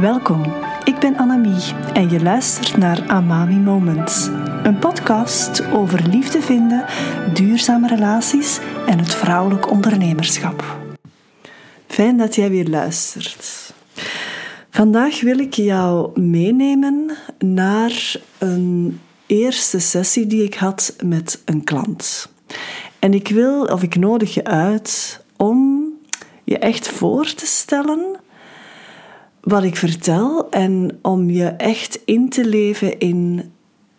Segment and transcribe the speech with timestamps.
[0.00, 0.42] Welkom,
[0.84, 4.26] ik ben Annemie en je luistert naar Amami Moments.
[4.62, 6.84] Een podcast over liefde vinden,
[7.34, 10.78] duurzame relaties en het vrouwelijk ondernemerschap.
[11.86, 13.72] Fijn dat jij weer luistert.
[14.70, 22.28] Vandaag wil ik jou meenemen naar een eerste sessie die ik had met een klant.
[22.98, 25.84] En ik wil, of ik nodig je uit om
[26.44, 28.22] je echt voor te stellen
[29.44, 33.50] wat ik vertel en om je echt in te leven in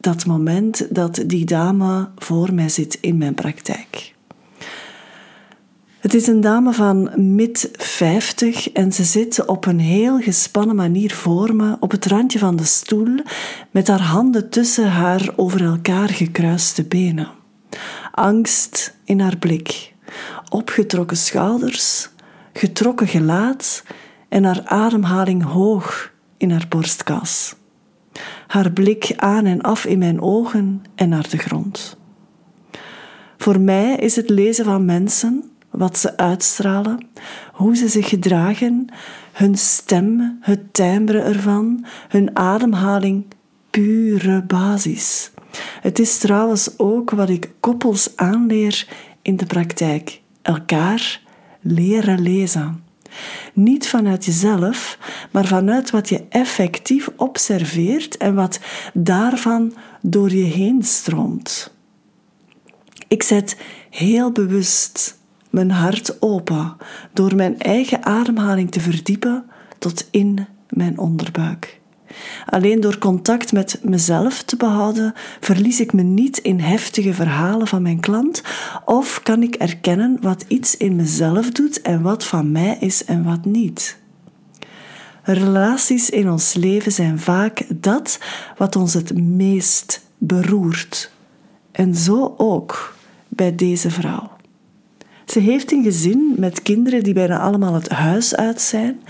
[0.00, 4.14] dat moment dat die dame voor mij zit in mijn praktijk.
[6.00, 11.14] Het is een dame van mid 50 en ze zit op een heel gespannen manier
[11.14, 13.18] voor me op het randje van de stoel
[13.70, 17.28] met haar handen tussen haar over elkaar gekruiste benen.
[18.12, 19.92] Angst in haar blik,
[20.48, 22.08] opgetrokken schouders,
[22.52, 23.82] getrokken gelaat
[24.32, 27.54] en haar ademhaling hoog in haar borstkas.
[28.46, 31.96] Haar blik aan en af in mijn ogen en naar de grond.
[33.38, 37.06] Voor mij is het lezen van mensen, wat ze uitstralen,
[37.52, 38.86] hoe ze zich gedragen,
[39.32, 43.24] hun stem, het timbre ervan, hun ademhaling,
[43.70, 45.30] pure basis.
[45.80, 48.88] Het is trouwens ook wat ik koppels aanleer
[49.22, 51.20] in de praktijk: elkaar
[51.60, 52.81] leren lezen.
[53.52, 54.98] Niet vanuit jezelf,
[55.30, 58.60] maar vanuit wat je effectief observeert en wat
[58.94, 61.74] daarvan door je heen stroomt.
[63.08, 63.56] Ik zet
[63.90, 65.18] heel bewust
[65.50, 66.76] mijn hart open
[67.12, 69.44] door mijn eigen ademhaling te verdiepen
[69.78, 71.80] tot in mijn onderbuik.
[72.46, 77.82] Alleen door contact met mezelf te behouden, verlies ik me niet in heftige verhalen van
[77.82, 78.42] mijn klant
[78.84, 83.24] of kan ik erkennen wat iets in mezelf doet en wat van mij is en
[83.24, 84.00] wat niet.
[85.22, 88.18] Relaties in ons leven zijn vaak dat
[88.56, 91.12] wat ons het meest beroert.
[91.72, 92.94] En zo ook
[93.28, 94.30] bij deze vrouw.
[95.26, 99.00] Ze heeft een gezin met kinderen die bijna allemaal het huis uit zijn.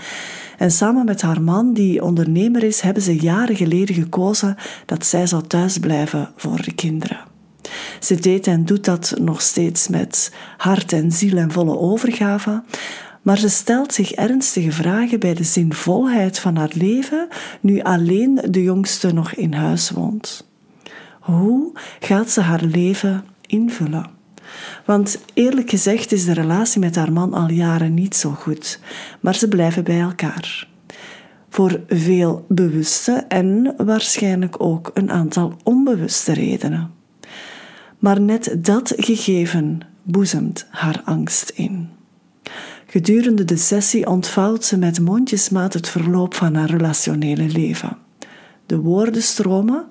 [0.57, 4.55] En samen met haar man, die ondernemer is, hebben ze jaren geleden gekozen
[4.85, 7.19] dat zij zou thuisblijven voor de kinderen.
[7.99, 12.63] Ze deed en doet dat nog steeds met hart en ziel en volle overgave,
[13.21, 17.27] maar ze stelt zich ernstige vragen bij de zinvolheid van haar leven
[17.61, 20.47] nu alleen de jongste nog in huis woont.
[21.19, 24.22] Hoe gaat ze haar leven invullen?
[24.85, 28.79] Want eerlijk gezegd is de relatie met haar man al jaren niet zo goed,
[29.19, 30.67] maar ze blijven bij elkaar.
[31.49, 36.91] Voor veel bewuste en waarschijnlijk ook een aantal onbewuste redenen.
[37.99, 41.89] Maar net dat gegeven boezemt haar angst in.
[42.87, 47.97] Gedurende de sessie ontvouwt ze met mondjesmaat het verloop van haar relationele leven.
[48.65, 49.85] De woorden stromen,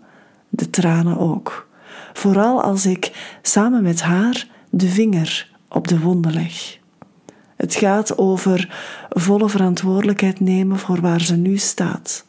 [0.49, 1.69] de tranen ook.
[2.13, 6.79] Vooral als ik samen met haar de vinger op de wonden leg.
[7.57, 8.75] Het gaat over
[9.09, 12.25] volle verantwoordelijkheid nemen voor waar ze nu staat.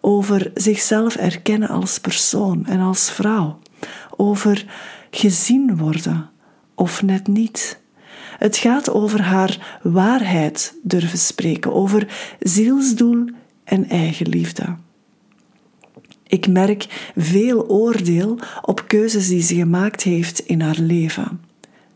[0.00, 3.58] Over zichzelf erkennen als persoon en als vrouw.
[4.16, 4.64] Over
[5.10, 6.30] gezien worden
[6.74, 7.80] of net niet.
[8.38, 12.08] Het gaat over haar waarheid durven spreken, over
[12.40, 13.28] zielsdoel
[13.64, 14.76] en eigenliefde.
[16.32, 21.40] Ik merk veel oordeel op keuzes die ze gemaakt heeft in haar leven.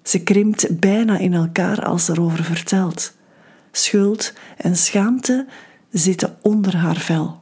[0.02, 3.14] Ze krimpt bijna in elkaar als ze erover vertelt.
[3.72, 5.46] Schuld en schaamte
[5.90, 7.40] zitten onder haar vel.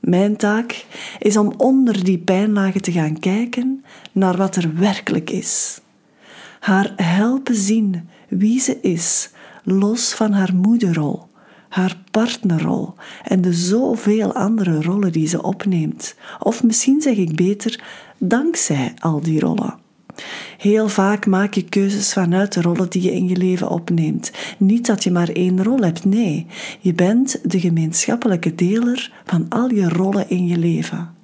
[0.00, 0.84] Mijn taak
[1.18, 5.80] is om onder die pijnlagen te gaan kijken naar wat er werkelijk is.
[6.60, 9.30] Haar helpen zien wie ze is,
[9.64, 11.28] los van haar moederrol,
[11.74, 16.14] haar partnerrol en de zoveel andere rollen die ze opneemt.
[16.40, 17.84] Of misschien zeg ik beter,
[18.18, 19.74] dankzij al die rollen.
[20.58, 24.32] Heel vaak maak je keuzes vanuit de rollen die je in je leven opneemt.
[24.58, 26.46] Niet dat je maar één rol hebt, nee.
[26.80, 31.14] Je bent de gemeenschappelijke deler van al je rollen in je leven.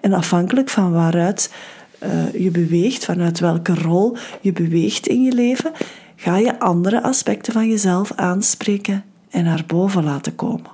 [0.00, 1.54] En afhankelijk van waaruit
[2.02, 5.72] uh, je beweegt, vanuit welke rol je beweegt in je leven,
[6.16, 9.04] ga je andere aspecten van jezelf aanspreken
[9.36, 10.70] en naar boven laten komen.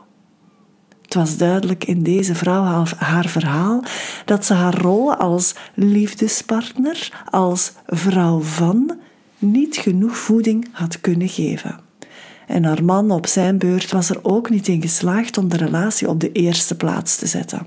[1.03, 3.85] Het was duidelijk in deze vrouw haar verhaal
[4.25, 8.99] dat ze haar rol als liefdespartner, als vrouw van,
[9.39, 11.81] niet genoeg voeding had kunnen geven.
[12.47, 16.09] En haar man op zijn beurt was er ook niet in geslaagd om de relatie
[16.09, 17.67] op de eerste plaats te zetten.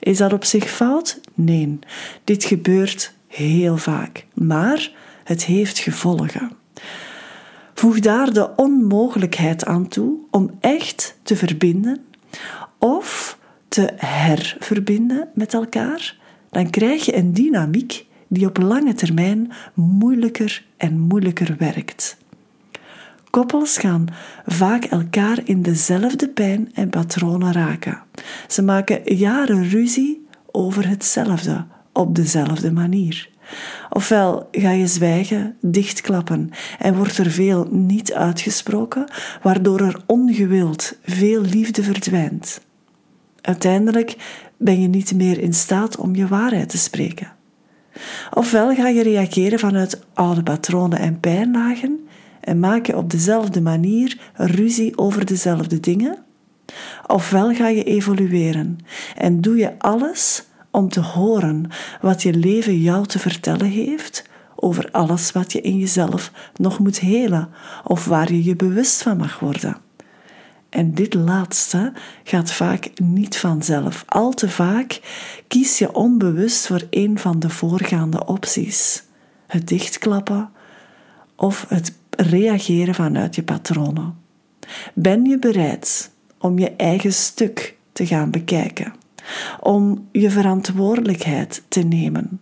[0.00, 1.20] Is dat op zich fout?
[1.34, 1.78] Nee.
[2.24, 4.92] Dit gebeurt heel vaak, maar
[5.24, 6.57] het heeft gevolgen.
[7.78, 12.00] Voeg daar de onmogelijkheid aan toe om echt te verbinden
[12.78, 13.38] of
[13.68, 16.16] te herverbinden met elkaar,
[16.50, 22.16] dan krijg je een dynamiek die op lange termijn moeilijker en moeilijker werkt.
[23.30, 24.06] Koppels gaan
[24.46, 28.02] vaak elkaar in dezelfde pijn en patronen raken.
[28.48, 33.28] Ze maken jaren ruzie over hetzelfde, op dezelfde manier.
[33.90, 39.04] Ofwel ga je zwijgen, dichtklappen en wordt er veel niet uitgesproken,
[39.42, 42.60] waardoor er ongewild veel liefde verdwijnt.
[43.40, 44.16] Uiteindelijk
[44.56, 47.32] ben je niet meer in staat om je waarheid te spreken.
[48.34, 52.08] Ofwel ga je reageren vanuit oude patronen en pijnlagen
[52.40, 56.18] en maak je op dezelfde manier ruzie over dezelfde dingen.
[57.06, 58.78] Ofwel ga je evolueren
[59.16, 61.70] en doe je alles om te horen
[62.00, 64.24] wat je leven jou te vertellen heeft
[64.56, 67.48] over alles wat je in jezelf nog moet helen
[67.84, 69.76] of waar je je bewust van mag worden.
[70.68, 71.92] En dit laatste
[72.24, 74.04] gaat vaak niet vanzelf.
[74.06, 75.00] Al te vaak
[75.48, 79.02] kies je onbewust voor een van de voorgaande opties:
[79.46, 80.50] het dichtklappen
[81.36, 84.16] of het reageren vanuit je patronen.
[84.94, 88.92] Ben je bereid om je eigen stuk te gaan bekijken?
[89.60, 92.40] Om je verantwoordelijkheid te nemen?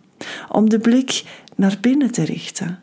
[0.51, 1.23] Om de blik
[1.55, 2.79] naar binnen te richten?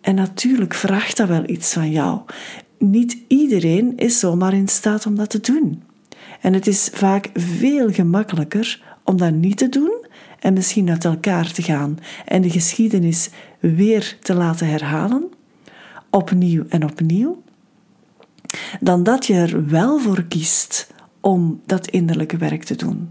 [0.00, 2.20] En natuurlijk vraagt dat wel iets van jou
[2.80, 5.82] niet iedereen is zomaar in staat om dat te doen.
[6.40, 10.06] En het is vaak veel gemakkelijker om dat niet te doen
[10.38, 13.30] en misschien uit elkaar te gaan en de geschiedenis
[13.60, 15.30] weer te laten herhalen,
[16.10, 17.42] opnieuw en opnieuw,
[18.80, 23.08] dan dat je er wel voor kiest om dat innerlijke werk te doen.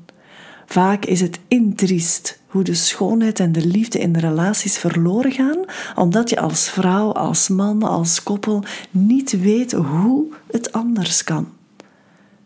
[0.66, 5.66] Vaak is het intriest hoe de schoonheid en de liefde in de relaties verloren gaan,
[5.96, 11.48] omdat je als vrouw, als man, als koppel niet weet hoe het anders kan.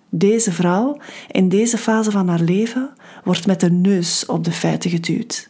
[0.10, 0.98] Deze vrouw,
[1.32, 2.90] in deze fase van haar leven,
[3.24, 5.50] wordt met de neus op de feiten geduwd.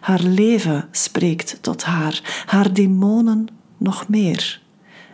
[0.00, 3.46] Haar leven spreekt tot haar, haar demonen
[3.76, 4.62] nog meer.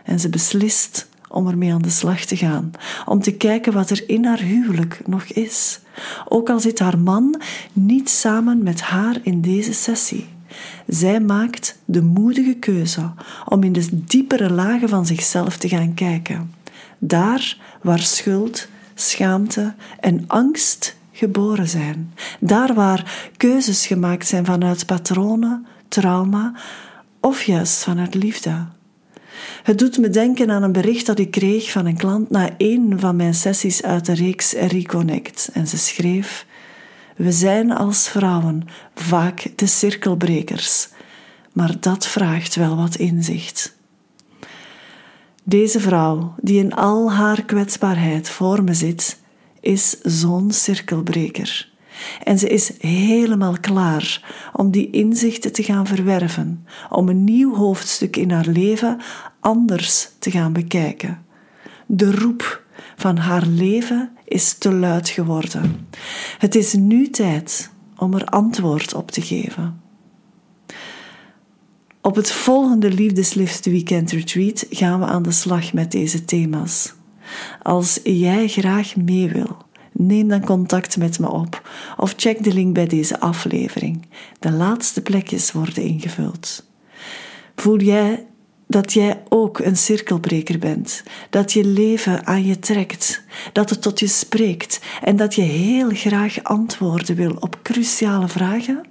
[0.03, 2.71] En ze beslist om ermee aan de slag te gaan,
[3.05, 5.79] om te kijken wat er in haar huwelijk nog is.
[6.27, 7.41] Ook al zit haar man
[7.73, 10.27] niet samen met haar in deze sessie.
[10.87, 13.11] Zij maakt de moedige keuze
[13.45, 16.53] om in de diepere lagen van zichzelf te gaan kijken.
[16.97, 22.13] Daar waar schuld, schaamte en angst geboren zijn.
[22.39, 26.53] Daar waar keuzes gemaakt zijn vanuit patronen, trauma
[27.19, 28.65] of juist vanuit liefde.
[29.65, 32.99] Het doet me denken aan een bericht dat ik kreeg van een klant na een
[32.99, 35.49] van mijn sessies uit de reeks Reconnect.
[35.53, 36.45] En ze schreef:
[37.15, 40.89] We zijn als vrouwen vaak de cirkelbrekers,
[41.53, 43.75] maar dat vraagt wel wat inzicht.
[45.43, 49.19] Deze vrouw, die in al haar kwetsbaarheid voor me zit,
[49.59, 51.69] is zo'n cirkelbreker.
[52.23, 58.15] En ze is helemaal klaar om die inzichten te gaan verwerven, om een nieuw hoofdstuk
[58.15, 59.01] in haar leven
[59.39, 61.25] anders te gaan bekijken.
[61.85, 62.63] De roep
[62.95, 65.87] van haar leven is te luid geworden.
[66.37, 69.81] Het is nu tijd om er antwoord op te geven.
[72.01, 76.93] Op het volgende Liefdeslift Weekend Retreat gaan we aan de slag met deze thema's.
[77.61, 79.57] Als jij graag mee wil,
[79.97, 84.05] neem dan contact met me op of check de link bij deze aflevering.
[84.39, 86.63] De laatste plekjes worden ingevuld.
[87.55, 88.25] Voel jij
[88.67, 93.99] dat jij ook een cirkelbreker bent, dat je leven aan je trekt, dat het tot
[93.99, 98.85] je spreekt en dat je heel graag antwoorden wil op cruciale vragen?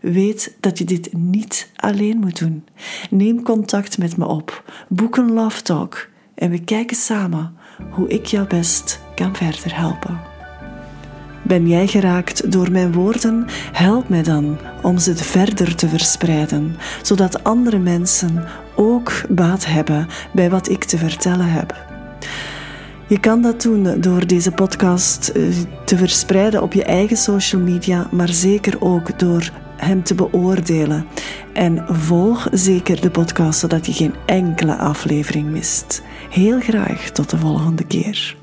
[0.00, 2.64] Weet dat je dit niet alleen moet doen.
[3.10, 7.56] Neem contact met me op, boek een love talk en we kijken samen
[7.90, 10.27] hoe ik jou best kan verder helpen.
[11.48, 13.46] Ben jij geraakt door mijn woorden?
[13.72, 18.44] Help mij dan om ze verder te verspreiden, zodat andere mensen
[18.76, 21.86] ook baat hebben bij wat ik te vertellen heb.
[23.06, 25.42] Je kan dat doen door deze podcast eh,
[25.84, 31.06] te verspreiden op je eigen social media, maar zeker ook door hem te beoordelen.
[31.52, 36.02] En volg zeker de podcast zodat je geen enkele aflevering mist.
[36.30, 38.36] Heel graag tot de volgende keer.